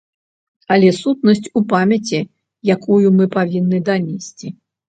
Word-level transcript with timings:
Але 0.75 0.89
сутнасць 0.99 1.51
у 1.61 1.63
памяці, 1.75 2.19
якую 2.77 3.07
мы 3.19 3.31
павінны 3.37 3.85
данесці. 3.93 4.47